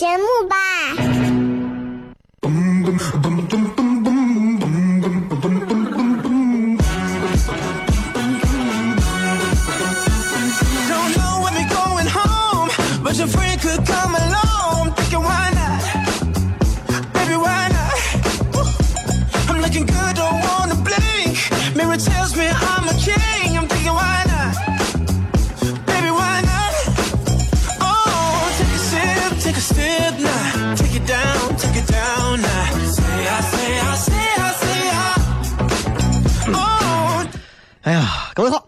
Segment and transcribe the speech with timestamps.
[0.00, 0.56] 节目吧。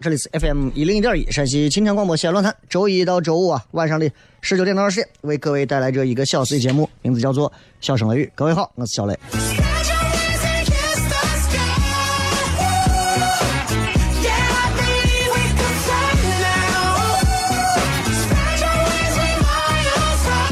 [0.03, 8.25] 这里是 FM 一零一点一陕西秦腔广播西安论坛，周一到周五啊晚上的十九点到二十点，为各位带来这一个小时的节目，名字叫做《笑声雷雨》。
[8.35, 9.17] 各位好，我是小雷。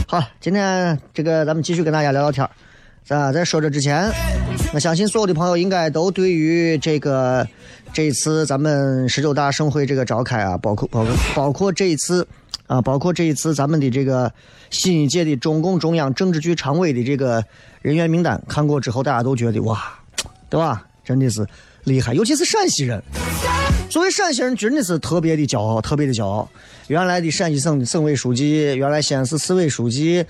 [0.08, 2.52] 好，今天这个咱们继续跟大家聊聊天儿，
[3.04, 4.12] 在说这之前，
[4.74, 7.48] 我相信所有的朋友应该都对于这个。
[7.94, 12.26] 这一次咱们十九大盛会这个召开啊，包括包括包括这一次
[12.68, 14.32] 啊，包括这一次咱们的这个
[14.70, 17.44] 新一届的中共中央政治局常委的这个
[17.82, 19.78] 人员名单，看过之后大家都觉得哇，
[20.50, 20.88] 对吧？
[21.04, 21.46] 真的是
[21.84, 23.04] 厉害，尤其是陕西人。
[23.90, 26.50] 作为陕西人，真的是特别的骄傲，特别的骄傲。
[26.88, 30.26] 原来的陕西省省委书记，原来西安市市委书记，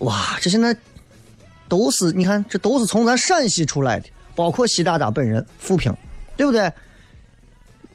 [0.00, 0.76] 哇，这现在
[1.68, 5.92] 都是你看，这都是从咱陕西出来的，包括习大大本人扶贫，
[6.36, 6.72] 对不对？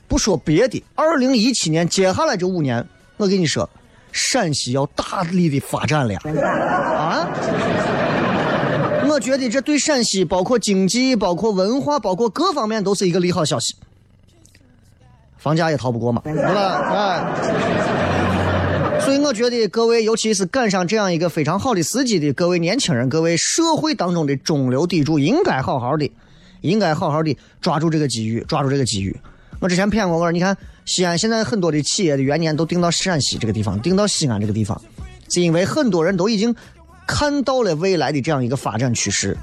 [0.07, 3.69] 不说别的，二零一七年接下来这五年，我跟你说，
[4.11, 7.27] 陕西要大力的发展了 啊！
[9.07, 13.73] 我觉得这对陕西，包括经济、包括文化、包括各方面，都是一个利好消息。
[15.38, 16.91] 房价也逃不过嘛，对吧？
[16.93, 17.23] 哎，
[19.03, 26.09] 所以我觉得各位，尤其是赶上这样一个非常好的时机的各位年轻人，各位社会当中的中流砥柱，应该好好的，
[26.62, 29.16] 应该好好的抓住这个机遇，抓住这个机遇。
[29.59, 34.79] 我之前骗过我，你看西安现在很多的企业的元年都定到陕西这个地方，定到西安这个地方，
[35.29, 36.56] 是因为很多人都已经
[37.07, 39.38] 看到了未来的这样一个发展趋势，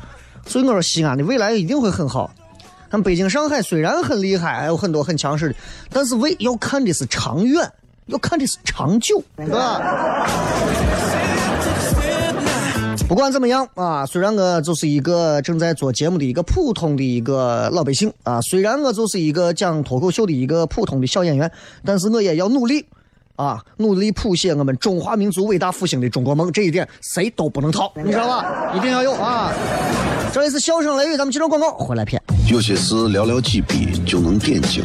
[0.46, 2.32] 所以我说西安的未来一定会很好。
[2.90, 5.54] 看北京、上海虽然很厉害，还有很多很强势的，
[5.90, 7.70] 但是为要看的是长远，
[8.08, 10.26] 要看的是长久，是吧？
[13.06, 21.50] 不管怎么样啊，虽然我就是一个正在做节目的一个普通的一个老百姓啊，虽然我就是一个讲脱口秀的一个普通的小演员，
[21.84, 22.84] 但是我也要努力
[23.36, 28.72] 啊，努力谱写我们中华民族伟大复兴的中国梦，这一点谁都不能逃，你知道吧？
[28.76, 29.52] 一定要有啊！
[30.32, 32.22] 这里是笑声雷雨，咱们接着广告回来片。
[32.50, 34.84] 有些事寥寥几笔就能点睛，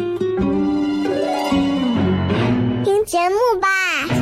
[3.05, 4.20] 节目吧。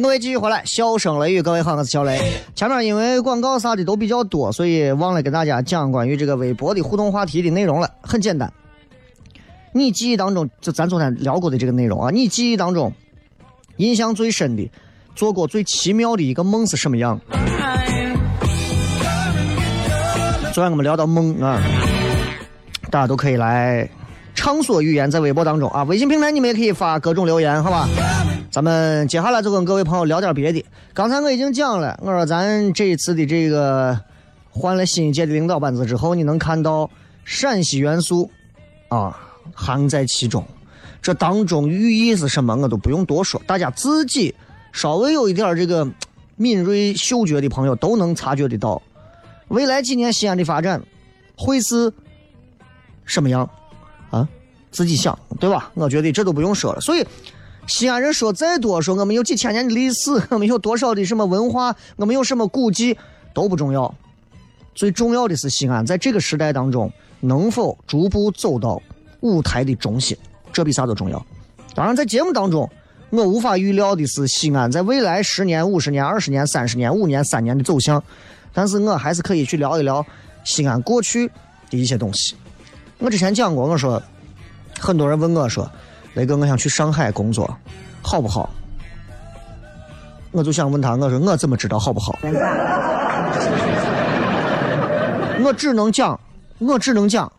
[0.00, 2.20] 各位继续回来，笑声雷雨，各位好，我是小雷。
[2.54, 7.90] 前面因为广告啥的都比较多，所以忘了跟大家讲关于这个微博的互动话题的内容了。
[8.02, 8.52] 很简单，
[9.72, 12.92] 你记忆当中就咱昨天聊过的这个内容啊，你记忆当中
[13.78, 14.70] 印象最深的、
[15.14, 17.18] 做过最奇妙的一个梦是什么样？
[20.52, 21.62] 昨天我们聊到梦啊，
[22.90, 23.88] 大家都可以来
[24.46, 27.88] 畅所欲言，在微博当中啊，微信平台你们也可以发各种留言，好吧？
[28.48, 30.64] 咱们接下来就跟各位朋友聊点别的。
[30.94, 33.98] 刚才我已经讲了，我说咱这一次的这个
[34.50, 36.88] 换了新一届的领导班子之后，你能看到
[37.24, 38.30] 陕西元素
[38.86, 39.18] 啊
[39.52, 40.46] 含在其中。
[41.02, 44.32] 这当中寓意是什么，我都不用多说，大家自己
[44.70, 45.84] 稍微有一点这个
[46.36, 48.80] 敏锐嗅觉的朋友都能察觉得到。
[49.48, 50.80] 未来几年西安的发展
[51.36, 51.92] 会是
[53.04, 53.50] 什么样？
[54.76, 55.70] 自己想，对吧？
[55.72, 56.80] 我觉得这都不用说了。
[56.80, 57.06] 所以。
[57.68, 62.96] 西安人说再多，说我们有几千年的历史，我们有多少的什么文化，我们有什么古迹
[63.34, 63.92] 都不重要，
[64.72, 66.88] 最重要的是西安在这个时代当中
[67.18, 68.80] 能否逐步走到
[69.18, 70.16] 舞台的中心，
[70.52, 71.20] 这比啥都重要。
[71.74, 72.70] 当然，在节目当中，
[73.10, 78.00] 我无法预料的是西安在未来十年、五十年、二十年、三十年、五年、三年的走向，
[78.52, 80.06] 但是我还是可以去聊一聊
[80.44, 81.26] 西安过去
[81.68, 82.36] 的一些东西。
[82.98, 84.00] 我之前讲过，我说
[84.80, 85.70] 很多人问我说。
[86.14, 87.54] 雷哥，我想去上海工作，
[88.00, 88.48] 好不好？
[90.32, 92.18] 我就想问他，我说我怎么知道好不好？
[95.44, 96.18] 我只能讲，
[96.58, 97.30] 我只能讲，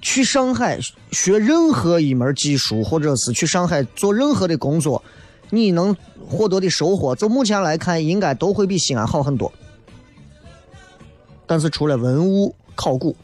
[0.00, 0.76] 去上海
[1.12, 5.00] 学任何一门技术，或者是去上海做任何的工作，
[5.50, 5.96] 你能
[6.28, 9.52] 获得的收获，就目前来看，应该都会比西安好很多。
[11.46, 13.16] 但是除了文物考古。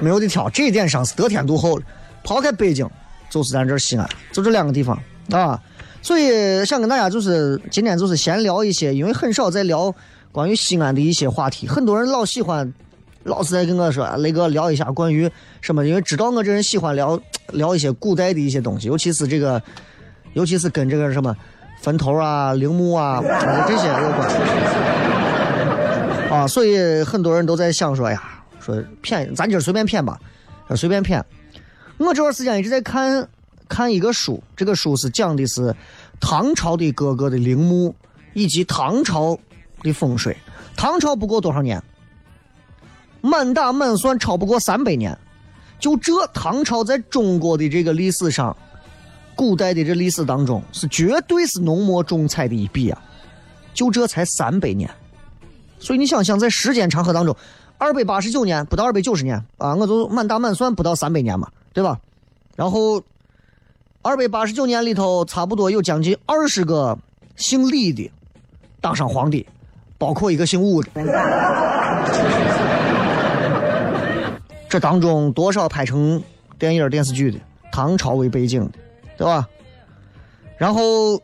[0.00, 1.84] 没有的挑，这一点上是得天独厚的。
[2.24, 2.88] 抛开北京，
[3.30, 4.98] 就是咱这西安，就这两个地方
[5.30, 5.60] 啊。
[6.02, 9.92] 所以想跟大家就是今天就是闲聊一些，因为很少在聊
[10.30, 11.66] 关于西安的一些话题。
[11.66, 12.72] 很多人老喜欢，
[13.24, 15.30] 老是在跟我说雷哥聊一下关于
[15.60, 17.18] 什么，因为知道我这人喜欢聊
[17.52, 19.60] 聊一些古代的一些东西，尤其是这个，
[20.34, 21.34] 尤其是跟这个什么
[21.80, 23.20] 坟头啊、陵墓啊
[23.66, 24.30] 这些有关
[26.30, 26.46] 啊。
[26.46, 28.37] 所以很多人都在想说呀。
[28.60, 30.18] 说骗，咱今儿随便骗吧，
[30.76, 31.24] 随便骗。
[31.96, 33.28] 我这段时间一直在看
[33.68, 35.74] 看一个书，这个书是讲的是
[36.20, 37.94] 唐朝的各个的陵墓
[38.34, 39.38] 以及唐朝
[39.82, 40.36] 的风水。
[40.76, 41.82] 唐朝不过多少年？
[43.20, 45.16] 满打满算超不过三百年。
[45.80, 48.56] 就这唐朝在中国的这个历史上，
[49.34, 53.02] 古代的这历史当中是绝对是浓墨重彩的一笔啊！
[53.74, 54.90] 就这才三百年，
[55.78, 57.36] 所以你想想，在时间长河当中。
[57.78, 61.98] 二百八十九年，不到二百九十年啊，我就满打满算不到三百年嘛，对吧？
[62.56, 63.00] 然后
[64.02, 66.98] 二百八十九年里头，差不多有将近二十个
[67.36, 68.10] 姓李的
[68.80, 69.46] 当上皇帝，
[69.96, 70.90] 包括一个姓武的。
[74.68, 76.20] 这当中多少拍成
[76.58, 77.38] 电影电视剧的，
[77.70, 78.72] 唐朝为背景的，
[79.16, 79.48] 对吧？
[80.56, 81.22] 然后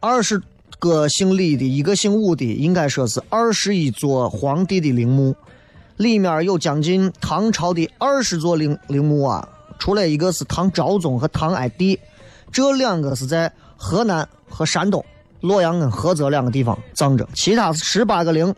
[0.00, 0.42] 二十
[0.80, 5.36] 个姓李的，一个姓武的，应该说是二十一座皇帝的陵墓。
[5.98, 9.46] 里面有将近唐朝的二十座陵陵墓啊，
[9.80, 11.98] 除了一个是唐昭宗和唐哀帝，
[12.52, 15.04] 这两个是在河南和山东
[15.40, 18.54] 洛阳跟菏泽两个地方葬着，其他十八个陵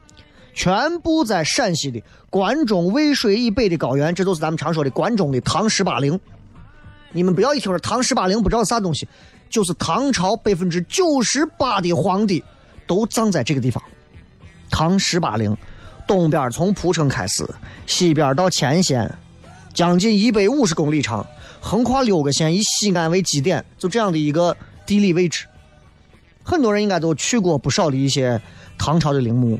[0.52, 6.20] 全部在陕西的关中渭水以北的高原，这就是咱们常说的关中的唐十八陵。
[7.12, 9.08] 你们不要一听说唐十八陵不知道啥东西，
[9.48, 12.44] 就是唐朝百分之九十八的皇帝
[12.86, 13.82] 都葬在这个地方，
[14.70, 15.56] 唐十八陵。
[16.06, 17.48] 东边从蒲城开始，
[17.86, 19.12] 西边到乾县，
[19.72, 21.26] 将近一百五十公里长，
[21.60, 25.46] 横跨六个县，以西安为基点，就这样的一个地理位置。
[26.42, 28.40] 很多人应该都去过不少的一些
[28.76, 29.58] 唐朝的陵墓。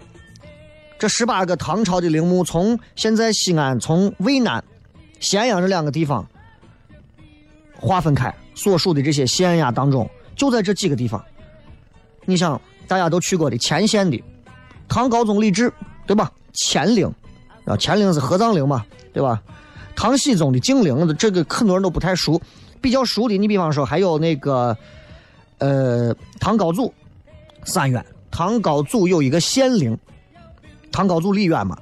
[0.98, 4.62] 这十八个唐朝的陵墓，从现在西安从渭南、
[5.18, 6.26] 咸阳这两个地方
[7.78, 11.24] 划分开，所属的这些县呀当中，就在这几个地方。
[12.24, 14.22] 你想，大家都去过的乾县的
[14.88, 15.72] 唐高宗李治，
[16.10, 16.32] 对吧？
[16.52, 17.06] 乾陵，
[17.64, 19.40] 啊，乾陵是合葬陵嘛，对吧？
[19.94, 22.42] 唐僖宗的敬陵，这个很多人都不太熟。
[22.80, 24.76] 比较熟的，你比方说还有那个。
[25.58, 26.92] 呃，唐高祖
[27.64, 29.96] 三渊，唐高祖有一个县陵，
[30.90, 31.78] 唐高祖李渊嘛。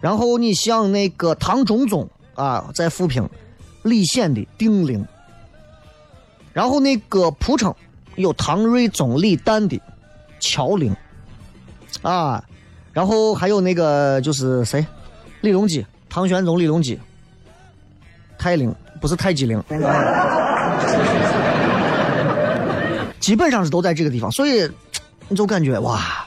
[0.00, 3.28] 然后你像那个唐中宗啊，在富平
[3.84, 5.06] 李显的定陵。
[6.52, 7.72] 然后那个蒲城
[8.16, 9.80] 有唐睿宗李旦的
[10.40, 10.96] 乔陵，
[12.02, 12.42] 啊，
[12.96, 14.82] 然后还有那个就是谁，
[15.42, 16.98] 李隆基，唐玄宗李隆基，
[18.38, 19.62] 泰陵不是太极陵。
[23.20, 24.66] 基本上是都在这个地方，所以
[25.28, 26.26] 你就感觉哇，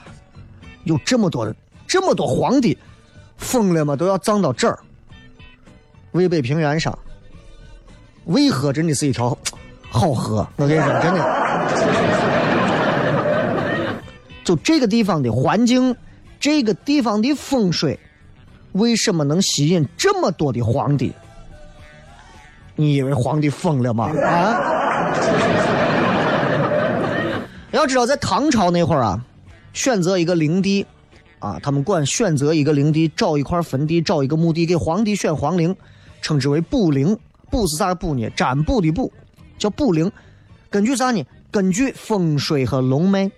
[0.83, 1.51] 有这么多
[1.87, 2.77] 这么多皇帝，
[3.37, 3.95] 疯了吗？
[3.95, 4.77] 都要葬到这儿。
[6.11, 6.95] 渭北平原上，
[8.25, 9.35] 渭河真的是一条
[9.89, 11.19] 好河，我跟你说，真的。
[14.43, 15.95] 就这个地方的环境，
[16.39, 17.99] 这个地方的风水，
[18.71, 21.11] 为什么能吸引这么多的皇帝？
[22.75, 24.05] 你以为皇帝疯了吗？
[24.23, 25.11] 啊？
[27.71, 29.23] 要知道，在唐朝那会儿啊，
[29.73, 30.85] 选择一个陵地，
[31.39, 35.75] 啊，他们管选择一个陵地，找一块坟地，找一个墓地给皇帝选皇陵，
[36.21, 37.17] 称之为卜陵。
[37.51, 38.29] 卜是啥卜呢？
[38.35, 39.11] 占卜的卜，
[39.57, 40.11] 叫卜陵。
[40.69, 41.25] 根据啥呢？
[41.51, 43.29] 根据风水和龙脉，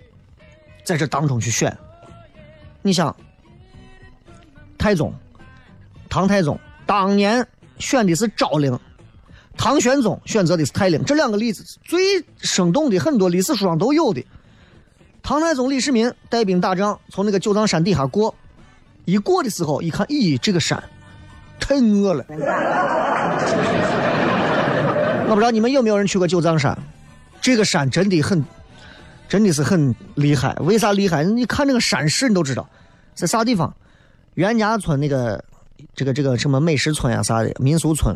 [0.84, 1.75] 在这当中去选。
[2.81, 3.15] 你想，
[4.77, 5.13] 太宗，
[6.09, 7.47] 唐太宗当年
[7.77, 8.77] 选的是昭陵。
[9.57, 12.00] 唐玄宗选择的是泰陵，这两个例子最
[12.38, 14.25] 生动的，很多历史书上都有的。
[15.21, 18.33] 唐太宗李世民带兵打仗，从那个九藏山底下过，
[19.05, 20.81] 一过的时候，一看，咦，这个山
[21.59, 22.25] 太恶了。
[25.27, 26.75] 我不知道你们有没有人去过九藏山，
[27.39, 28.43] 这个山真的很，
[29.31, 30.53] 真的是很厉害。
[30.55, 31.23] 为啥厉害？
[31.23, 32.69] 你看那个山势，你都知道，
[33.15, 33.73] 在啥地方？
[34.33, 35.41] 袁家村那个，
[35.95, 38.13] 这个这个什么美食村呀啥的民俗村。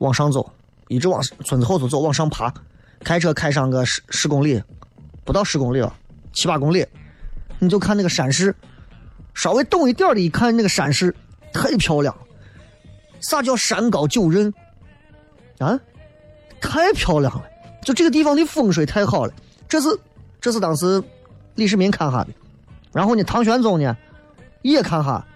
[0.00, 0.52] 往上走，
[0.88, 2.52] 一直往村子后头走，往上爬，
[3.02, 4.62] 开车开上个十十公里，
[5.24, 5.90] 不到十公里了，
[6.34, 6.84] 七八公里，
[7.58, 8.54] 你就看那个山势，
[9.32, 11.16] 稍微懂一点的，一看那个山势
[11.54, 12.14] 太漂亮。
[13.22, 14.52] 啥叫山高九仞？
[15.56, 15.80] 啊，
[16.60, 17.46] 太漂亮了！
[17.82, 19.32] 就这个地方的风水太好了。
[19.66, 19.88] 这是
[20.44, 21.02] 这是当时
[21.54, 22.28] 李世民看哈的，
[22.92, 23.96] 然后呢，唐玄宗呢
[24.60, 25.26] 也看哈。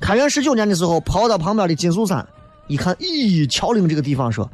[0.00, 2.26] 开元十九年的时候，跑到旁边的金粟山。
[2.66, 4.50] 一看，咦，乔陵这个地方，说，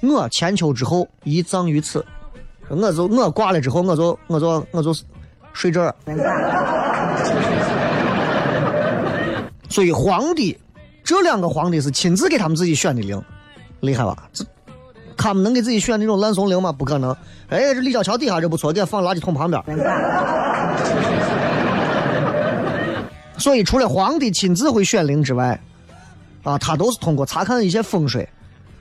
[0.00, 2.02] 我千秋之后一葬于此，
[2.70, 4.96] 我就我挂了之后，我就我就我就
[5.52, 5.94] 睡这儿。
[9.68, 10.58] 所以皇帝，
[11.02, 13.22] 这两个皇帝是亲自给他们自己选的陵，
[13.80, 14.26] 厉害吧？
[14.32, 14.42] 这
[15.16, 16.72] 他们能给自己选那种烂怂陵吗？
[16.72, 17.16] 不可能。
[17.48, 19.62] 哎，这立交桥底下这不错，给放垃圾桶旁边。
[23.38, 25.60] 所以除了皇帝亲自会选陵之外，
[26.42, 28.28] 啊，他都是通过查看一些风水。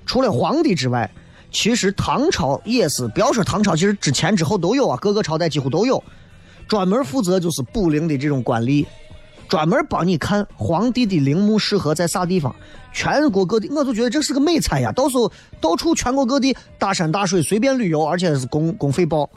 [0.06, 1.10] 除了皇帝之外，
[1.52, 6.04] 其实唐朝也是，不要说唐朝，其实之前之后都有啊，各个朝代几乎都有，
[6.68, 8.86] 专门负责就是卜陵的这种官吏，
[9.48, 12.54] 专门帮你看皇帝的陵墓适合在啥地方。
[12.92, 19.28] 全国各地，我就觉得这是个美差呀，到时候到处全国各地大山大水随便旅游，而且是公公费包。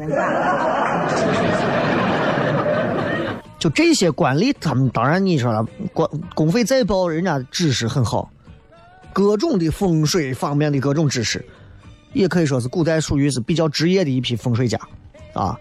[3.59, 8.31] 就这些官吏，他们当然你说了，官公费再报，人家知识很好，
[9.15, 11.43] 各种的风水方面的各种知识，
[12.13, 14.79] 也可以说是古代属于是比较职业的一批风水家，
[15.33, 15.59] 啊，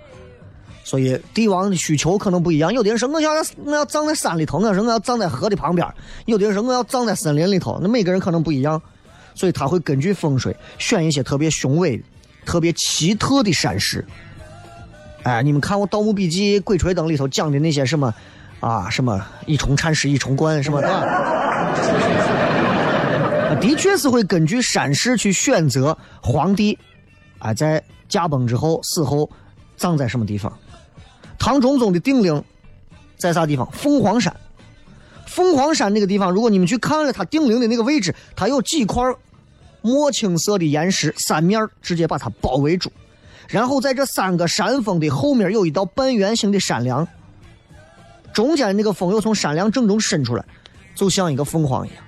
[0.85, 3.31] 所以帝王的需求可能不一样，有的人说我要
[3.65, 5.85] 我要葬在山里头，我说我要葬在河的旁边，
[6.27, 8.79] 有的人说我要葬在森林里头，那每个人可能不一样，
[9.33, 11.99] 所以他会根据风水选一些特别雄伟、
[12.45, 14.05] 特别奇特的山势。
[15.23, 18.13] 哎，你们看我《盗墓笔记》《鬼吹灯》里头讲的那些什么，
[18.59, 20.87] 啊，什么一重禅师一重观什么的，
[23.59, 26.77] 的确是会根据山势去选择皇帝，
[27.39, 29.27] 啊，在驾崩之后死后
[29.75, 30.55] 葬在什么地方。
[31.37, 32.43] 唐中宗的定陵
[33.17, 33.69] 在啥地方？
[33.71, 34.35] 凤凰山。
[35.25, 39.03] 凤凰山那个地方，如果你们去看了他定陵的那个位置，它有几块
[39.81, 42.91] 墨青色的岩石，三面直接把它包围住。
[43.49, 47.07] 然后在这三个山峰的后面有一道半圆形的山梁，
[48.33, 50.45] 中间那个峰又从山梁正中伸出来，
[50.95, 52.03] 就像一个凤凰一样。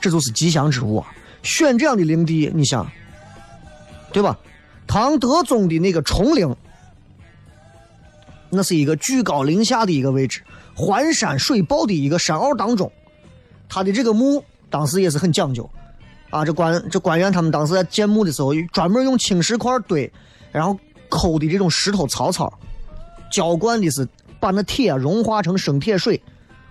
[0.00, 1.12] 这就是吉祥之物啊！
[1.42, 2.90] 选这样的陵地，你想，
[4.12, 4.38] 对吧？
[4.86, 6.56] 唐德宗的那个崇陵，
[8.50, 10.42] 那是一个居高临下的一个位置，
[10.74, 12.90] 环山水抱的一个山坳当中，
[13.68, 15.68] 他的这个墓当时也是很讲究
[16.30, 16.44] 啊。
[16.44, 20.12] 这官这官员他们当时在建墓的时候，专门用青石块堆，
[20.50, 20.78] 然后
[21.08, 22.52] 抠的这种石头槽槽，
[23.30, 24.06] 浇灌的是
[24.40, 26.20] 把那铁融化成生铁水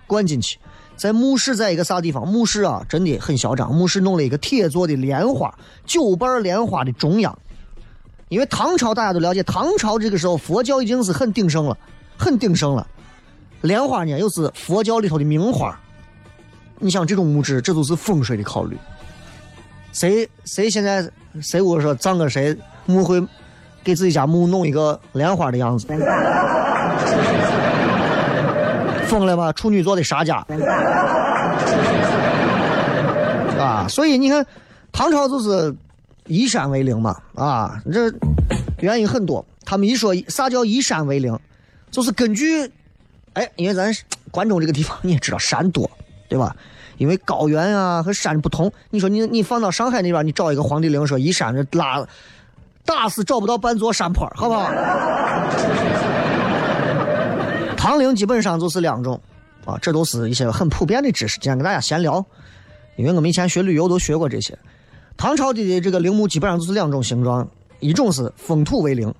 [0.06, 0.58] 灌进去。
[0.96, 2.28] 在墓室，在一个啥地方？
[2.28, 3.74] 墓室啊，真的很嚣张。
[3.74, 7.38] 墓室弄了一个铁做的莲花，九瓣莲花的中央。
[8.30, 11.76] 因为唐朝大家都了解，唐朝这个时候佛教已经是很鼎盛了，
[12.16, 12.86] 很鼎盛了。
[13.62, 15.78] 莲花呢，又是佛教里头的名花。
[16.78, 18.78] 你想这种墓志，这都是风水的考虑。
[19.92, 21.10] 谁谁现在
[21.42, 22.56] 谁我说葬个谁
[22.86, 23.20] 墓会
[23.82, 25.88] 给自己家墓弄一个莲花的样子？
[29.08, 29.52] 疯了吧？
[29.52, 30.36] 处女座的沙家
[33.58, 33.84] 啊！
[33.88, 34.46] 所以你看，
[34.92, 35.74] 唐朝就是
[36.30, 37.82] 依山为陵嘛啊！
[37.92, 38.08] 这
[38.78, 39.44] 原因很多。
[39.64, 41.36] 他们一说啥叫依山为陵，
[41.90, 42.70] 就是根据
[43.32, 43.92] 哎，因为咱
[44.30, 45.90] 关中这个地方你也知道山多，
[46.28, 46.54] 对吧？
[46.98, 48.72] 因为高原啊和山不同。
[48.90, 52.06] 你说你你放到上海那边，你找一个皇帝陵说依山，这拉
[52.84, 54.70] 打死找不到半座山坡，好不好？
[57.76, 59.20] 唐陵基本上就是两种，
[59.64, 62.24] 啊，这都是一些很普遍的知识，今天跟大家闲聊。
[62.96, 64.56] 因为我们以前学旅游都学过这些。
[65.20, 67.46] 唐朝的这个陵墓基本上都是两种形状，
[67.78, 69.14] 一种是封土为陵，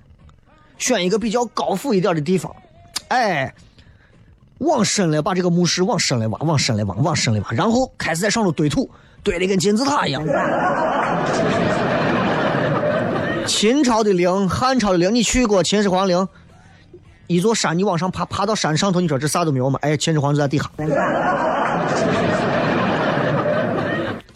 [0.79, 2.51] 选一个比较高富一点的地方，
[3.09, 3.53] 哎，
[4.57, 8.89] 往深了把这个墓室往深了挖，往深了挖，往深了挖，然后开始在上头堆土，
[9.21, 10.25] 堆的跟金字塔一样。
[13.45, 16.27] 秦朝的陵、汉朝的陵，你去过秦始皇陵？
[17.27, 19.77] 一座山，你往上爬，爬到山上头，你说这啥都没有吗？
[19.83, 20.67] 哎，秦始皇就在底下。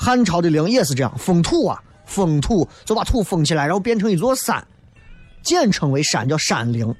[0.05, 4.63] 汉朝的陵也是这样，封土啊，封土就把土封起来，然后变成一座山，
[5.41, 6.93] 简称为山，叫山陵。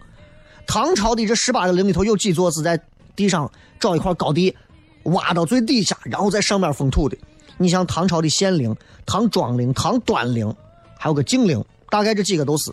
[0.65, 2.82] 唐朝的这十八个陵里头，有几座是在
[3.15, 4.58] 地上找一块高地，
[5.04, 7.15] 挖到最底下，然后在上面封土的。
[7.60, 10.52] 你像唐朝的献陵、唐庄陵、唐端陵，
[10.98, 12.72] 还有个景陵，大概这几个都是，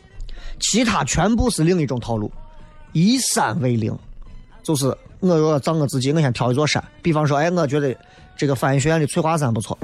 [0.58, 2.32] 其他全部是另一种套路。
[2.94, 3.94] 以山为陵，
[4.62, 7.94] 就是我要葬我自己，我先挑一座山，比方说，哎，我觉得
[8.36, 9.78] 这个翻译学院的翠华山不错，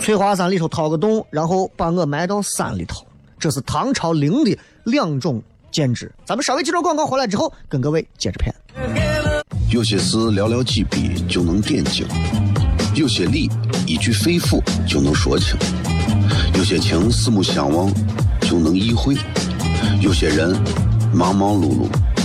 [0.00, 3.04] 翠华山里头掏个洞，然后把我埋到山里头，
[3.38, 6.12] 这是唐朝陵的两种建制。
[6.24, 8.52] 咱们稍微接着广告回来之后，跟各位接着谝。
[9.68, 12.06] 有些事寥寥几笔就能点睛，
[12.94, 13.50] 有些理
[13.84, 15.58] 一句肺腑就能说清，
[16.54, 17.92] 有些情四目相望
[18.42, 19.16] 就能意会。
[20.00, 20.56] 有些人
[21.12, 21.88] 忙忙碌碌，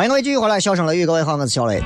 [0.00, 1.78] 欢迎各位继续回来，笑声雷雨，各位好，我是小雷。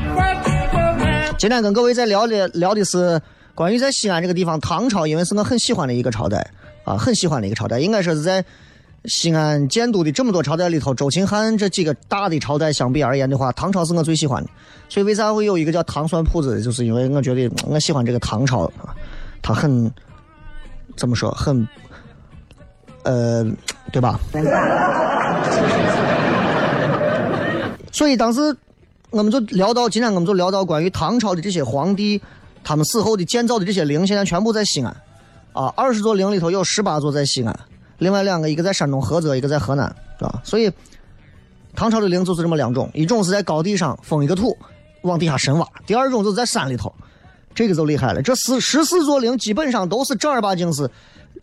[1.37, 3.21] 今天跟各位在聊的聊的是
[3.57, 6.49] 关于在西安这个地方，唐朝，因为是我很喜欢的一个朝代
[6.85, 8.45] 啊，很喜欢的一个朝代，应该说是在
[9.07, 14.49] 西安建都的这么多朝代里头，周秦汉这几个大的朝代相比而言的话，唐朝是我最喜欢的。
[14.89, 18.71] 所以为啥会有一个叫糖酸铺子，就是因为我觉得我喜欢这个唐朝，
[19.43, 19.93] 它很
[20.97, 21.67] 怎么说，很
[23.03, 23.45] 呃，
[23.91, 24.21] 对吧？
[27.95, 28.55] 所以当时
[29.11, 32.21] 我们就聊到，今天我们就聊到关于唐朝的这些皇帝，
[32.65, 34.95] 他们死后的建造的这些陵，现在全部在西安。
[35.53, 37.57] 啊，二十座陵里头有十八座在西安，
[37.99, 39.87] 另外两个一个在山东菏泽，一个在河南，
[40.19, 40.69] 啊，所以
[41.77, 44.59] 唐朝的陵就是这么两种，一种是在高地上封一个土，
[45.03, 46.93] 往底下深挖；第二种就是在山里头，
[47.55, 48.21] 这个就厉害了。
[48.21, 50.91] 这四十四座陵基本上都是正儿八经是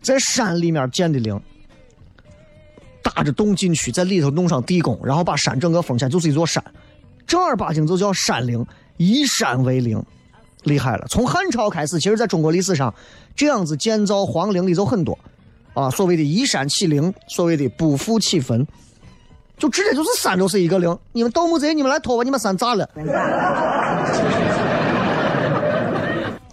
[0.02, 1.40] 在山里面建的陵，
[3.02, 6.62] 打着洞进去，在里头弄上地宫，然后把山整个封起来，就是一座山，
[7.26, 8.64] 正儿八经就叫山陵，
[8.96, 10.02] 以山为陵。
[10.64, 11.04] 厉害了！
[11.10, 12.94] 从汉朝开始，其实在中国历史上，
[13.34, 15.18] 这样子建造皇陵的就很多，
[15.74, 18.64] 啊，所谓的依山起陵，所谓的不复起坟，
[19.58, 20.96] 就直接就是山就是一个陵。
[21.10, 22.88] 你们盗墓贼，你们来偷把你们山炸了。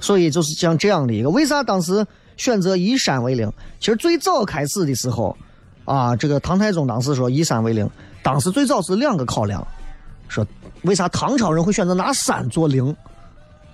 [0.01, 2.03] 所以就是像这样的一个，为啥当时
[2.35, 3.47] 选择以山为陵？
[3.79, 5.37] 其实最早开始的时候，
[5.89, 7.89] 啊，这个唐太宗当时说以山为陵，
[8.21, 9.65] 当时最早是两个考量，
[10.27, 10.45] 说
[10.83, 12.95] 为啥唐朝人会选择拿山做陵？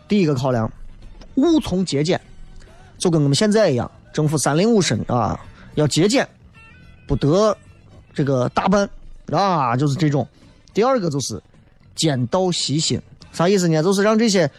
[0.07, 0.71] 第一个考量，
[1.35, 2.19] 务从节俭，
[2.97, 5.37] 就跟我们现在一样，政府三令五申啊，
[5.73, 6.25] 要节俭，
[7.05, 7.53] 不得
[8.13, 8.89] 这个大办
[9.31, 10.25] 啊，就是这种。
[10.73, 11.41] 第二个就是
[11.95, 13.01] 奸盗习心，
[13.33, 13.83] 啥意思呢？
[13.83, 14.49] 就是让这些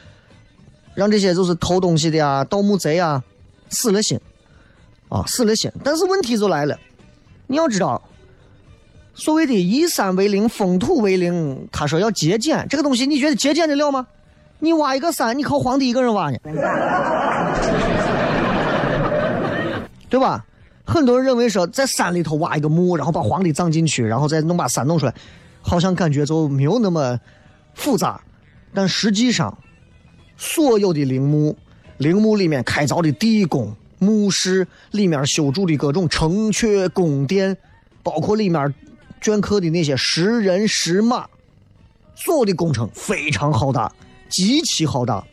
[0.94, 3.24] 让这些就是偷东西的啊、盗墓贼啊
[3.70, 4.20] 死了心
[5.08, 5.72] 啊，死了心。
[5.82, 6.78] 但是问题就来了，
[7.46, 8.02] 你要知道，
[9.14, 14.06] 所谓的以山为陵、封土为陵，他说要节俭，这个东西你觉得节俭得了吗？
[14.58, 16.38] 你挖一个山，你靠皇帝一个人挖呢，
[20.08, 20.44] 对吧？
[20.84, 25.12] 很多人认为说，在山里头挖一个墓，然后把皇帝葬进去，然后再弄把山弄出来，
[25.60, 27.18] 好像感觉就没有那么
[27.74, 28.20] 复杂。
[28.72, 29.56] 但实际上，
[30.36, 31.56] 所有的陵墓、
[31.98, 37.56] 陵墓里面开凿的地宫、墓室里面修筑的各种城阙、宫殿，
[38.02, 38.74] 包括里面
[39.20, 41.26] 镌刻的那些石人、石马，
[42.14, 43.92] 所有的工程非常浩大。
[44.28, 45.24] 极其浩大，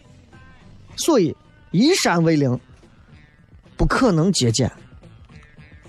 [0.96, 1.36] 所以
[1.72, 2.60] 依山为陵
[3.76, 4.72] 不可能节俭。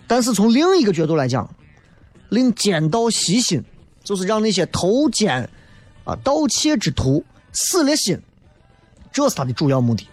[0.07, 1.49] 但是从另一个角度来讲，
[2.31, 3.63] 令奸盗习心，
[4.03, 5.49] 就是让那些偷奸
[6.05, 8.19] 啊盗窃之徒死了心，
[9.13, 10.09] 这是他的主要目的。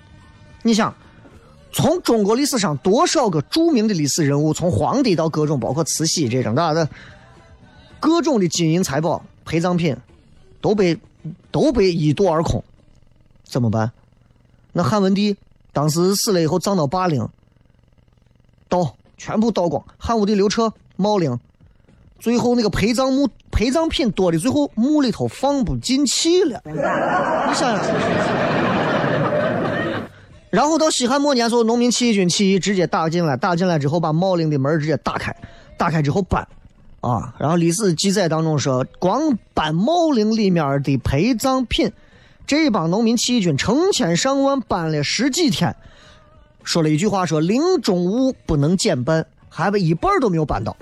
[0.62, 0.94] 你想，
[1.72, 6.90] 从中国历史上多少个著名的历史人物，从皇帝到各种包括慈禧这种的，
[8.00, 9.96] 各种的金银财宝、陪葬品
[10.60, 10.98] 都被
[11.50, 12.64] 都被一夺而空。
[13.44, 13.92] 怎么办？
[14.74, 15.36] 那汉文帝
[15.74, 17.28] 当时死了以后葬到霸陵，
[18.70, 19.84] 盗全部盗光。
[19.98, 21.40] 汉武帝刘彻茂陵，
[22.20, 26.62] 最后那个陪葬墓陪葬品多的，最后墓里头放不进去了。
[26.66, 26.74] 你
[27.54, 28.61] 想想。
[30.52, 35.36] 然后到西汉末年时候，农民起义军起义直接打进来，打进来之后把茂陵的门直接打开，
[35.78, 36.46] 打开之后搬，
[37.00, 41.92] 啊，然后历史记载当中说，光搬茂陵里面的陪葬品。
[42.46, 45.74] 这帮农民起义军成千上万搬了十几天，
[46.66, 50.76] 说了一句话：“说陵中物不能减半，还把一半都没有搬到。”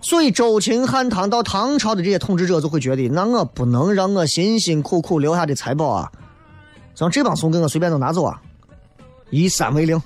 [0.00, 6.12] 所以周秦汉唐到唐朝的这些统治者就会觉得，那我不能让我辛辛苦苦留下的财宝啊，
[6.96, 8.40] 让这帮怂给我随便都拿走啊！
[9.30, 10.00] 以山为陵，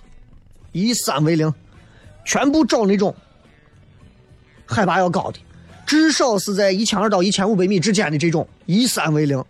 [0.72, 1.52] 以山为陵，
[2.24, 3.14] 全部找那种
[4.66, 5.38] 海拔要高的。
[5.84, 9.44] 至少是在一千二到一千五百米之间的这种以山为陵，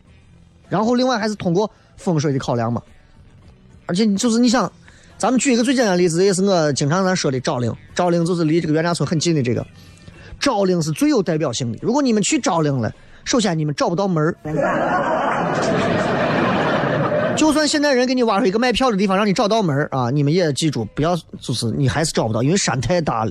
[0.69, 2.83] 然后另外还是通过风水的考量嘛。
[3.87, 4.71] 而且就是你想，
[5.17, 7.73] 咱们举一个最简单的例子，也是我经常咱说的昭陵。
[7.95, 9.65] 昭陵就是离这个袁家村很近的这个，
[10.43, 11.79] 昭陵是最有代表性的。
[11.81, 12.93] 如果你们去昭陵了，
[13.25, 14.35] 首先你们找不到门儿，
[17.37, 23.31] 就算现在人给你挖出一个卖票的地方让你找到门儿啊，你们也记住不要，就是你还是找不到，因为山太大了。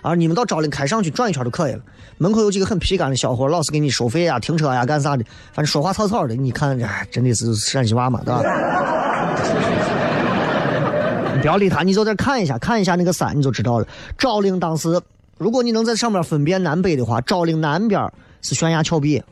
[0.00, 1.80] 啊，你们到昭陵开上去转一圈就可以了。
[2.16, 6.34] 门口有几个很皮干的小伙，老是给你收费啊、停车呀、干啥的，反正说话草草的。
[6.34, 8.40] 你看，哎，真的是陕西娃嘛， 对吧？
[11.34, 13.86] 你不要理他，你就在看一下，看一下那个山，你就知道了。
[14.16, 14.98] 昭陵当时，
[15.38, 18.10] 如果你能在上面分辨南北的话，昭陵南边
[18.42, 19.22] 是悬崖峭壁，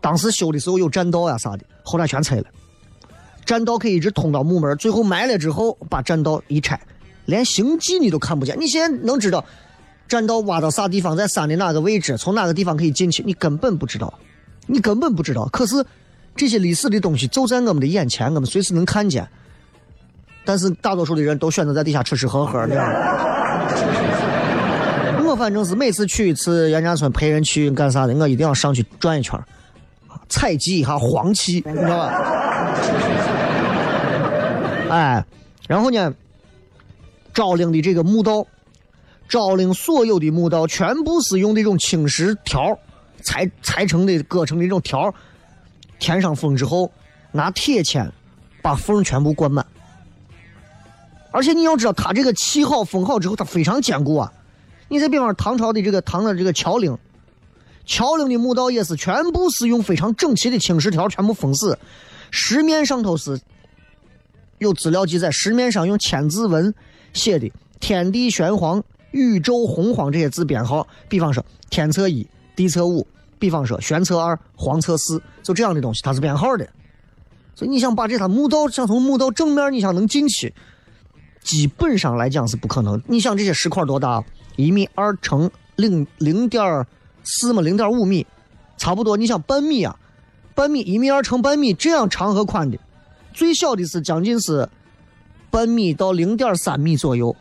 [0.00, 2.44] 当时修的时候有栈道呀啥的，后来全拆了。
[3.44, 6.80] 栈道可以一直通到墓门，最后埋了之后把栈道一拆。
[7.26, 9.44] 连行迹你都看不见，你现在能知道
[10.08, 13.22] 栈道挖到啥地方，在山的哪个位置，从哪个地方可以进去？
[13.24, 14.12] 你根本不知道，
[14.66, 15.46] 你根本不知道。
[15.52, 15.84] 可是
[16.34, 19.28] 这些历史的东西就在我们的眼前，我们随时能看见。
[20.44, 23.41] 但是大多数的人都选择在底下吃吃喝喝，你知道吗？
[25.42, 29.36] 反正是每次去一次袁家村陪人去干啥的，我一定要上去转一圈，
[30.28, 32.12] 采集一下黄气，你知道吧？
[34.88, 35.26] 哎，
[35.66, 36.14] 然后呢？
[37.34, 38.46] 昭陵的这个墓道，
[39.28, 42.78] 昭陵所有的墓道全部是用那种青石条
[43.20, 45.12] 裁裁成的、割成的那种条，
[45.98, 46.88] 填上封之后，
[47.32, 48.08] 拿铁签
[48.62, 49.66] 把缝全部灌满。
[51.32, 54.32] 而且你要知道，它这个砌好封好之后，它非常坚固啊。
[54.92, 56.94] 你再比方唐朝的这个唐的这个桥陵，
[57.86, 61.78] 桥陵的墓道也是全部是用非常整齐的青石条全部封死，
[62.30, 63.40] 石面上头是
[64.58, 66.74] 有资料记载，石面上用千字文
[67.14, 67.50] 写的
[67.80, 68.84] “天地玄黄”。
[69.12, 73.06] 宇宙洪荒这些字编号，比方说天测一，地测五，
[73.38, 76.68] 比方说玄测二，黄测四，就这样的东西，它是编号的。
[77.54, 80.54] 所以你想把这条墓道，想从墓道正面，你想能进去，
[81.42, 83.02] 基本上来讲是不可能。
[83.06, 84.22] 你想这些石块多大？
[84.56, 86.86] 一米二乘零零点
[87.24, 88.26] 四嘛，零点五米，
[88.76, 89.16] 差不多。
[89.16, 89.98] 你想半米啊，
[90.54, 92.78] 半米一米二乘半米这样长和宽的，
[93.32, 94.68] 最小的是将近是
[95.50, 97.34] 半米到零点三米左右，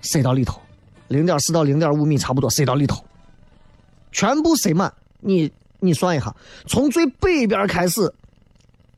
[0.00, 0.60] 塞到里头。
[1.08, 3.04] 零点四到零点五米，差不多塞到里头，
[4.10, 4.92] 全部塞满。
[5.20, 6.34] 你你算一下，
[6.66, 8.12] 从最北边开始，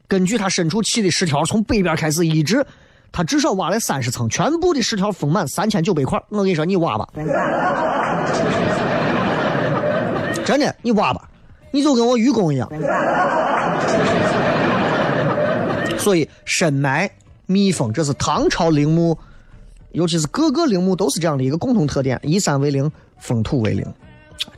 [0.06, 2.64] 根据它深处砌的石条，从北边开始一直，
[3.10, 6.22] 他至少挖了三十层，全部的石条封满三千九百块。
[6.28, 7.08] 我跟你说，你挖吧，
[10.44, 11.28] 真的，你挖吧，
[11.70, 12.68] 你就跟我愚公一样。
[15.98, 17.10] 所以深埋
[17.46, 19.18] 密封，这是唐朝陵墓。
[19.92, 23.84] 尤其是各个陵墓都是这样的一个共同特点：以山为陵，封土为陵。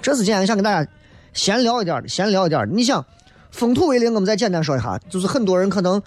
[0.03, 0.91] 这是今天想跟大家
[1.33, 2.69] 闲聊一点的，闲聊一点。
[2.73, 3.03] 你想，
[3.53, 6.03] 封土为陵，我们再简单说一下，就是很多人可能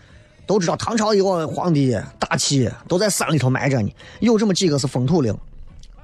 [0.46, 5.36] 都知道，唐朝一个皇帝大气都在山里头埋着呢，有这么几个是封土陵，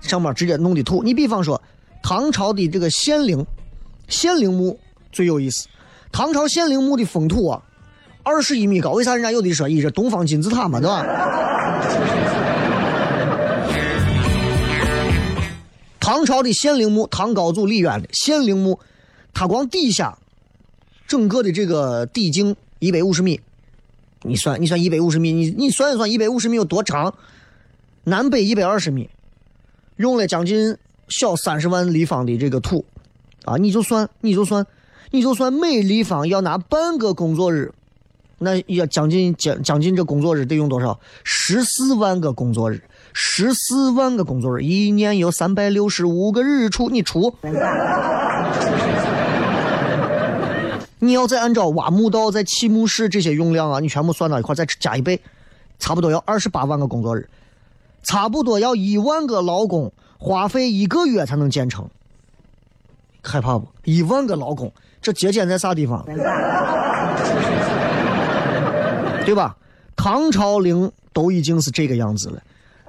[0.01, 1.03] 上面直接弄的土。
[1.03, 1.61] 你比方说，
[2.01, 3.45] 唐朝的这个献陵，
[4.07, 4.79] 献陵墓
[5.11, 5.67] 最有意思。
[6.11, 7.61] 唐朝献陵墓的封土啊，
[8.23, 11.05] 二十一米高，为啥人家有的说以这东方金字塔嘛，对吧？
[15.99, 18.79] 唐朝的献陵墓，唐高祖李渊的献陵墓，
[19.33, 20.17] 它光底下
[21.07, 23.39] 整个的这个底径一百五十米，
[24.23, 27.13] 你算，你算一百五十米，你你算一算一百五十米有多长？
[28.03, 29.09] 南北一百二十米，
[29.97, 30.75] 用了将近
[31.07, 32.83] 小三十万立方的这个土，
[33.45, 34.65] 啊，你就算，你就算，
[35.11, 37.71] 你就算每立方要拿半个工作日，
[38.39, 40.99] 那要将近将将近这工作日得用多少？
[41.23, 42.83] 十四万个工作日。
[43.11, 47.33] 十四万个工作日，一年有三百六十五个日出，你出？
[50.99, 55.19] 你要再按照挖墓道、在砌墓室这些用量啊，你全部算到一块，再加一倍，
[55.79, 57.29] 差不多要二十八万个工作日，
[58.03, 61.89] 差不多要一万个劳工花费一个月才能建成。
[63.21, 63.67] 害怕不？
[63.83, 66.05] 一万个劳工，这节俭在啥地方？
[69.25, 69.55] 对吧？
[69.95, 72.41] 唐朝陵都已经是这个样子了。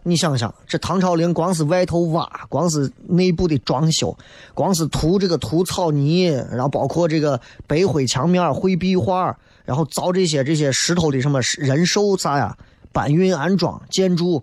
[0.03, 4.17] 你想想，这唐朝陵光是外头挖，光是内部的装修，
[4.55, 12.57] 光是涂这个涂草泥，然后包括这个白灰墙面、绘壁画，然后造这些这些石头的什么人兽啥呀，
[12.93, 14.43] 搬运安装建筑，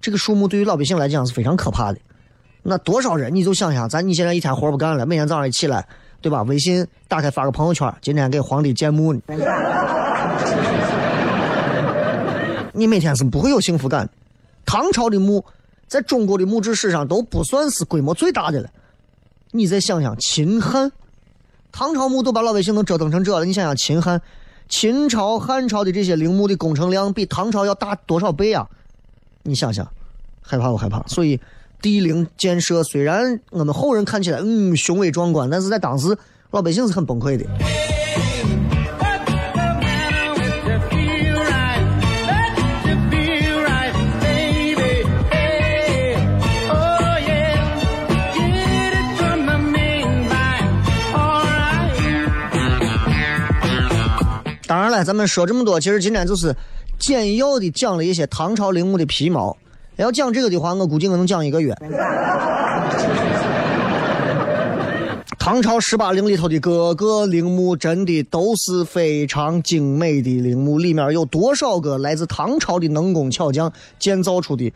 [0.00, 1.98] 这个数目对于老百姓来讲是非常可怕的。
[2.62, 5.86] 那多少人你就想想，咱你现在一天活不干了，每天早上一起来，
[6.22, 6.42] 对吧？
[6.44, 9.20] 微信打开发个朋友圈，今天给皇帝建墓呢，
[12.72, 14.08] 你每天是不会有幸福感。
[14.66, 15.44] 唐朝的墓，
[15.86, 18.68] 在中国的墓志史上都不算是规模最大的了。
[19.52, 20.92] 你再想想秦汉，
[21.72, 23.44] 唐朝墓都把老百姓能折腾成这了。
[23.44, 24.20] 你想想秦汉、
[24.68, 28.68] 秦朝、汉朝的这些陵墓的工程量比唐朝要大多少倍啊？
[29.44, 29.88] 你想想，
[30.42, 31.06] 害怕不害怕？
[31.06, 31.40] 所以
[31.80, 36.18] 帝陵建设虽然我们后人看起来嗯雄伟壮观，但是在当时
[36.50, 37.46] 老百姓是很崩溃的。
[54.66, 56.54] 当然了，咱们说这么多，其实今天就是
[56.98, 59.56] 简要的讲了一些唐朝陵墓的皮毛。
[59.94, 61.74] 要讲这个的话，我估计我能讲一个月。
[65.38, 70.78] 唐朝十八陵里头的各个陵墓，真的都是非常精美的陵墓。
[70.78, 74.72] 里面有多少个来自唐朝的能工巧匠建造出的，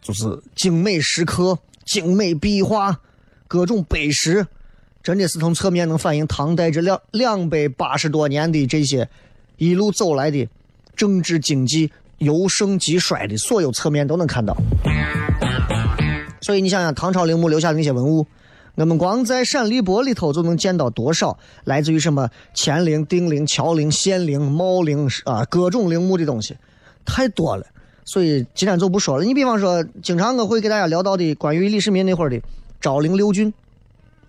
[0.00, 2.98] 就是精美石刻、精美壁画、
[3.46, 4.46] 各种碑石。
[5.02, 9.08] 真的是从侧面能反映唐代这两两百八十多年的这些
[9.56, 10.46] 一路走来的
[10.94, 14.56] 政治经济由盛及衰的所有侧面都能看到。
[16.42, 18.26] 所以你想想，唐朝陵墓留下的那些文物，
[18.74, 26.56] 我们光在陕历博里头就能见到多少来自于什么乾陵、定陵、乔陵、献陵、茂陵啊各种陵墓的东西，
[27.04, 27.66] 太多了。
[28.04, 29.24] 所以今天就不说了。
[29.24, 32.40] 你比方说，经常我会给大家聊到的关于李世民那会儿的
[32.80, 33.52] 昭陵六骏，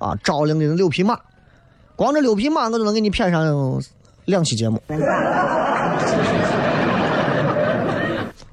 [0.01, 1.15] 啊，昭陵的六匹马，
[1.95, 3.79] 光这六匹马我都能给你骗上
[4.25, 4.81] 两期节目。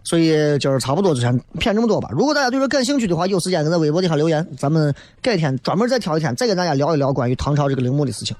[0.04, 2.10] 所以今儿差不多就先骗这么多吧。
[2.12, 8.36] 如果大家对这感兴趣的话，有时间在微博底下留言，咱们改天专门再挑一天，再跟大家聊一聊关于唐朝这个陵墓的事情。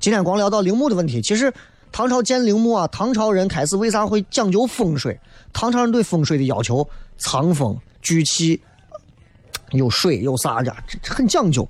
[0.00, 1.52] 今天光聊到陵墓的问题，其实
[1.92, 5.18] 唐朝建陵墓啊，唐朝人开始为啥会讲究风水？
[5.52, 6.86] 唐朝人对风水的要求，
[7.18, 8.58] 藏风聚气，
[9.72, 10.74] 有水有啥的，
[11.06, 11.66] 很讲究。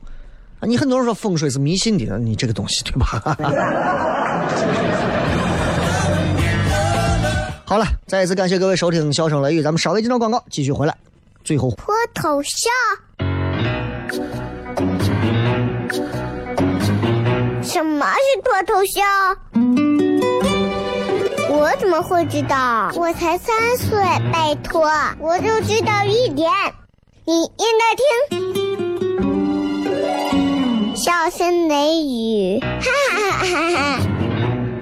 [0.60, 3.06] 啊你很多人说风水是迷信的，你这个东西对吧？
[7.68, 10.96] 好了，再一次感谢各位收听《笑声雷雨》，咱们稍微进段广告，继续回来。
[11.44, 12.72] 最后，脱头像？
[17.62, 19.04] 什么是脱头像？
[21.50, 22.90] 我怎么会知道？
[22.94, 23.98] 我才三岁，
[24.32, 24.88] 拜托，
[25.18, 26.48] 我就知道一点。
[27.24, 28.04] 你应该听
[30.96, 34.00] 《笑声雷雨》，哈哈哈哈。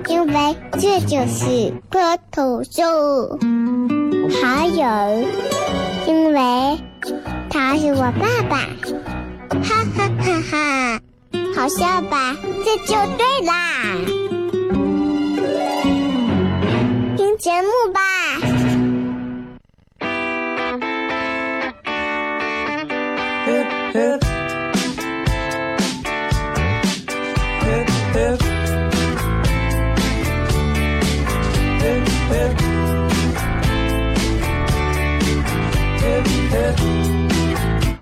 [0.07, 3.37] 因为这就是脱头秀，
[4.41, 5.25] 还有，
[6.07, 6.79] 因为
[7.51, 8.59] 他是我爸爸，
[9.65, 11.01] 哈哈哈哈，
[11.57, 12.37] 好笑吧？
[12.65, 13.97] 这就对啦，
[17.17, 18.01] 听节目吧。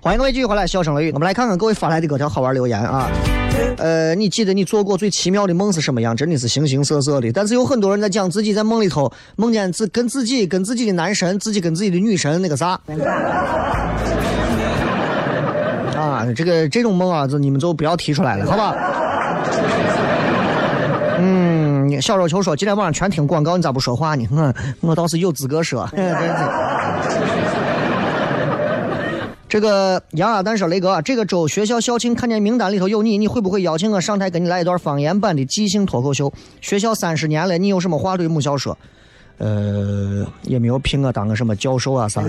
[0.03, 1.11] 欢迎各位继续回来，笑声雷雨。
[1.13, 3.09] 我们来看看各位发来的各条好玩留言啊。
[3.77, 6.13] 呃，你记得你做过最奇妙的梦是什么样？
[6.13, 7.31] 真的是形形色色的。
[7.31, 12.77] 但是有很多人在讲自己在梦里头梦见自跟自己跟自己的男神，自己跟自己的女神那个啥。
[15.95, 18.75] 啊，这个这种梦啊，就你们就不要提出来了，好吧？
[21.19, 24.27] 嗯，小肉球说今天晚上全听广告，你咋不说话呢？
[24.81, 25.89] 我我倒是有资格说。
[29.53, 36.33] 这个杨阿蛋说：“雷哥，这个周学校校庆看见名单里头有你，你会不会邀请我上台跟你来一段方言版的即兴脱口秀？
[36.59, 38.75] 学校三十年了，你有什么话对母校说？
[39.37, 42.19] 呃，也没有聘我当个什么教授啊啥。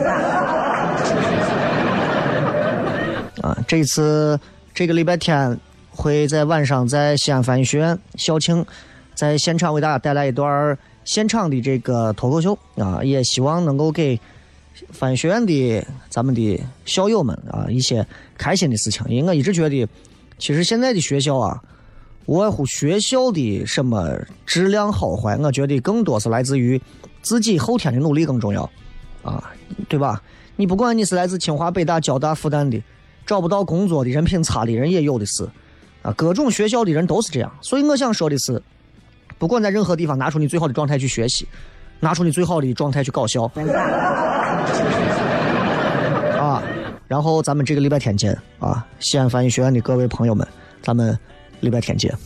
[3.41, 4.39] 啊，这次
[4.75, 5.59] 这个礼拜天
[5.93, 8.63] 会在晚上在西安翻译学院校庆，
[9.15, 14.21] 在现场为大家带来一段现场的这个脱口秀啊，也希望能够给。”
[14.91, 18.07] 翻学院的咱们的校友们啊，一些
[18.37, 19.07] 开心的事情。
[19.09, 19.87] 因为我一直觉得，
[20.39, 21.63] 其实现在的学校啊，
[22.27, 24.11] 无外乎学校的什么
[24.45, 26.81] 质量好坏，我觉得更多是来自于
[27.23, 28.69] 自己后天的努力更重要
[29.23, 29.53] 啊，
[29.89, 30.21] 对吧？
[30.57, 32.83] 你不管你是来自清华、北大、交大、复旦的，
[33.25, 35.49] 找不到工作的人品差的人也有的是
[36.03, 37.53] 啊，各种学校的人都是这样。
[37.63, 38.61] 所以我想说的是，
[39.39, 41.47] 不管在任何地方，拿出你最好的状态去学习。
[42.01, 43.51] 拿出你最好的状态去搞笑，
[46.41, 46.63] 啊！
[47.07, 48.85] 然后咱们这个礼拜天见啊！
[48.99, 50.47] 西安翻译学院的各位朋友们，
[50.83, 51.19] 咱们
[51.61, 52.13] 礼拜天见。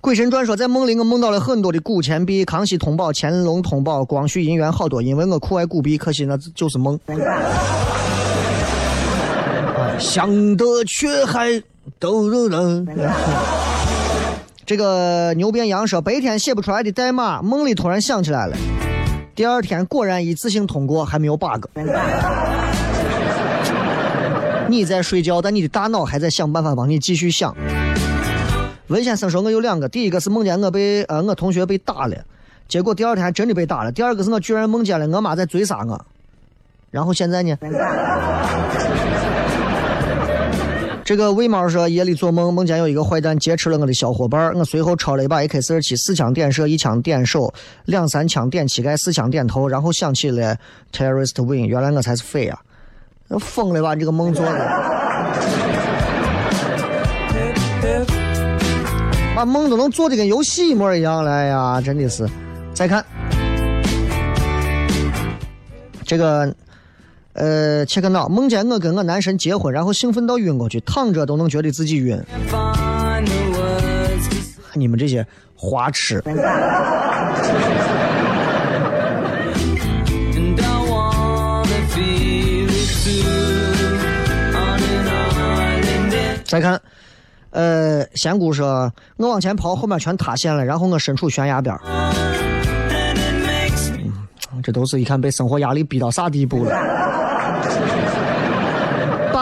[0.00, 6.98] 鬼神传说，在梦里我梦到了很多的古钱币，康熙通宝、乾隆通宝、光绪银元好多，因为我酷爱古币，可惜那 就是梦。
[9.98, 11.62] 想得却还
[11.98, 12.84] 都都能。
[14.64, 18.56] 这个牛变羊说，白天写不出来的代码，梦里突然想起来了。
[19.34, 21.66] 第二天果然一次性通过，还没有 bug。
[24.68, 27.54] 你在睡觉，但你的大脑还在想办法帮你继续想。
[28.86, 32.16] 文先生说，我有两个，第一个是梦见我被呃我同学被打了，
[32.68, 33.90] 结果第二天真的被打了。
[33.90, 36.06] 第二个是我居然梦见了我妈在追杀我，
[36.90, 37.56] 然后现在呢？
[41.04, 47.52] 这个魏猫说夜里做梦，梦见有一个坏蛋劫持了我的小伙伴我随后抄了一把 AK 四十七，四枪点射，一枪点手，
[47.86, 50.56] 两三枪点膝盖，四枪点头，然后想起了
[50.92, 52.58] terrorist win，原来我才是匪啊！
[53.40, 54.00] 疯了吧你？
[54.00, 54.58] 这个梦做的，
[59.34, 61.80] 把梦都能做的跟游戏一模一样了呀！
[61.80, 62.28] 真的是。
[62.72, 63.04] 再看
[66.06, 66.54] 这个。
[67.34, 72.22] 呃，切克闹，梦见我跟我男神结婚，然后兴奋到晕过去，躺着都能觉得自己晕。
[74.74, 76.22] 你们这些花痴！
[86.44, 86.78] 再看，
[87.48, 91.80] 呃，仙姑说，我往前跑，后面全塌陷了，然后我身处悬崖边儿。
[94.62, 97.01] 这都是一看被生活压力逼到啥地步了。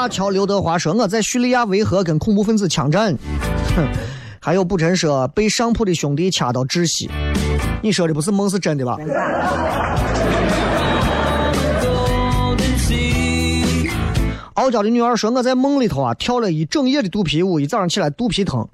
[0.01, 3.15] 灞桥刘德华说：“我在叙利亚维和跟恐怖分子枪战。”
[3.77, 3.87] 哼，
[4.41, 7.11] 还有不真说被上铺的兄弟掐到窒息。
[7.83, 8.97] 你说的不是梦是真的吧？
[14.55, 18.67] 傲娇的女儿说：“我在梦里头啊跳了一整夜的肚皮舞，一早上起来肚皮疼。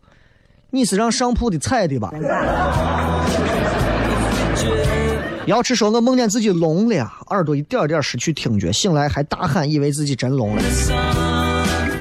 [0.71, 2.13] 你是让上铺的踩的吧？”
[5.47, 10.63] 瑶池说：“我梦见自己聋了，耳朵一点点失去听觉，醒来还大喊，以为自己真聋了，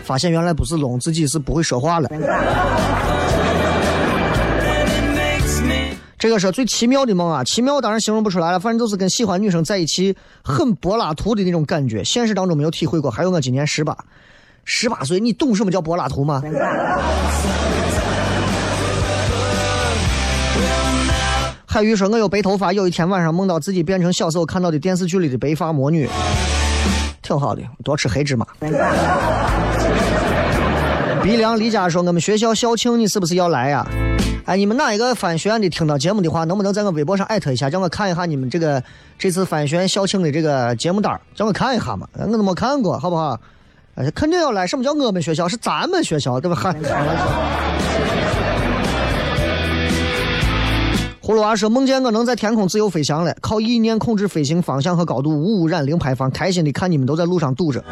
[0.03, 2.09] 发现原来不是聋，自己是不会说话了。
[6.17, 7.43] ”这个是最奇妙的梦啊！
[7.43, 12.03] 奇妙当然形容不出来了，反正就是跟喜欢女生在一起很柏拉图的那种感觉。
[12.03, 13.11] 现实当中没有体会过。
[13.11, 13.95] 还有我今年十八，
[14.63, 16.41] 十八岁，你懂什么叫柏拉图吗？
[21.75, 26.09] 海鱼说：“我有白头发，有一天晚上梦到自己变成小时候看到的电视剧里的白发魔女，
[27.21, 28.47] 挺好的，多吃黑芝麻。”
[31.21, 33.85] 鼻梁离家说：“我们学校校庆，你是不是要来呀？”
[34.47, 38.81] 哎，你们哪一个翻学的听到节目的话，能不能在我微博上艾特一下，让我看一下你们这个
[39.19, 43.37] 这次翻学校庆的这个节目单让我看一下嘛，我都没看过，好不好？
[43.95, 44.65] 哎，肯定要来。
[44.65, 45.45] 什么叫我们学校？
[45.45, 46.73] 是咱们学校，对吧？
[51.25, 57.83] 葫芦娃说：“梦见我能在天空自由飞翔了，靠意念控制飞行方向和高度，无污染、零排放，开心的看你们都在路上堵着，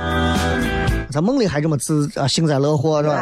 [1.09, 3.15] 在梦里还这么自啊幸灾乐祸是吧？”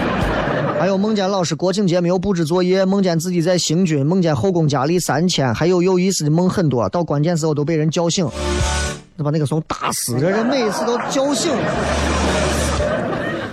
[0.80, 8.26] 还有梦见老师国庆节没有布置作业，梦见自己在行军，梦见后宫佳丽三千，还有有意思的梦很多，到关键时候都被人叫醒，
[9.18, 11.52] 把那个怂打死，这人每次都叫醒。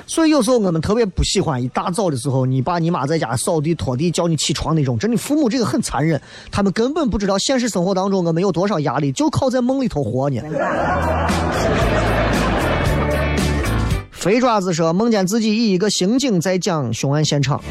[0.07, 4.97] 所以有时候我们特别不喜欢一大早的时候，你爸你妈在家扫地拖地叫你起床那种。
[4.99, 10.41] 真的，父母这个很残忍，他们根本不知道现实生活当中我们有多少压力，就靠在梦里头活呢。
[14.11, 17.61] 肥爪子说梦见自己以一个刑警在讲凶案现场，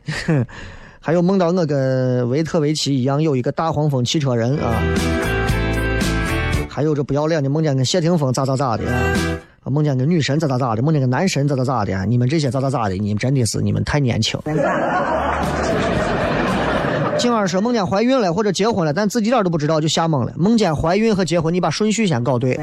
[1.00, 4.82] 还有梦到我跟维特维奇一样有一个大黄蜂汽车人啊，
[6.68, 8.84] 还有这不要脸的梦见跟谢霆锋咋咋咋的。
[9.70, 14.38] 梦见个女神咋咋咋的，梦见个男神咋咋咋的，你们这些咋咋咋的，你们真的是你们太年轻。
[17.18, 20.32] 今晚说梦见怀孕了或者结婚了，但自己点都不知道就吓懵了。
[20.36, 22.54] 梦见怀孕和结婚，你把顺序先搞对。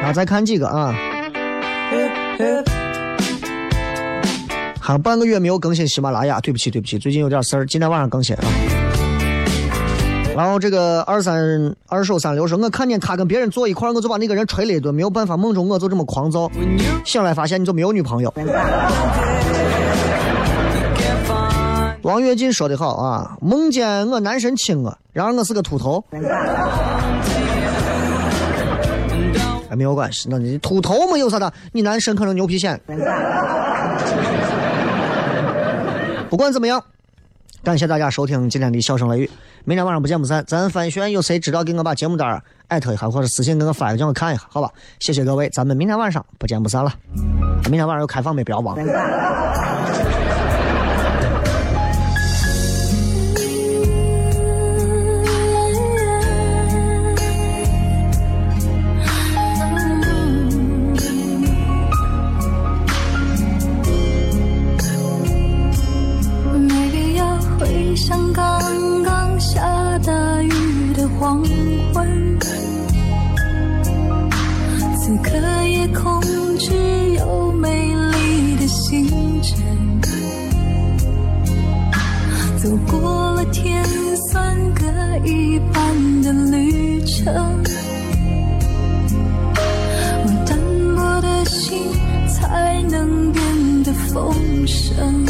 [0.00, 0.94] 然后再看几个啊，
[4.80, 8.42] 还有半个月没有更新喜马拉雅，对不起对不起，最近有点事儿，今天晚上更新啊。
[10.34, 16.50] 然后这个二三二手三六说，我看见他跟别人坐一块我就把那个人捶了一顿，没有办法，梦中我就这么狂躁，
[17.04, 18.32] 醒来发现你就没有女朋友。
[22.02, 26.02] 王跃进说的好啊，梦见我男神亲我，然而我是个秃头。
[29.70, 32.78] 哎，没有关系，那你秃头没有啥的，你男神可能牛皮癣。
[36.28, 36.82] 不管怎么样。
[37.64, 39.30] 感谢大家收听今天的笑声雷雨，
[39.64, 40.44] 明天晚上不见不散。
[40.48, 44.68] 咱翻旋有谁知道给我把节目单艾特一下，或者私信给我发一个，让我看一下，好吧？
[44.98, 46.92] 谢谢各位，咱们明天晚上不见不散了。
[47.66, 48.42] 明天晚上有开放没？
[48.42, 50.21] 不要忘了。
[83.52, 83.84] 天
[84.16, 84.82] 算个
[85.26, 87.62] 一半的旅程
[90.24, 90.58] 我淡
[90.96, 91.78] 薄的心
[92.26, 94.34] 才能变得丰
[94.66, 95.26] 盛。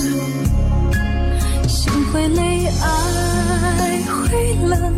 [1.66, 4.94] 心会累爱会冷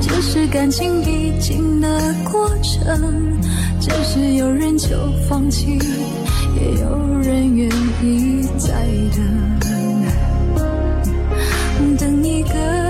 [0.00, 3.40] 这是感情必经的过程
[3.80, 4.88] 只是有人就
[5.28, 5.76] 放弃
[6.54, 7.68] 也有人愿
[8.02, 8.70] 意再
[9.16, 9.61] 等
[12.52, 12.81] good.